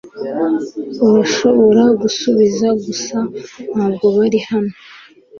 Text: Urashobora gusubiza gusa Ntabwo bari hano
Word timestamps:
Urashobora 1.07 1.83
gusubiza 2.01 2.67
gusa 2.85 3.17
Ntabwo 3.71 4.05
bari 4.15 4.39
hano 4.49 4.73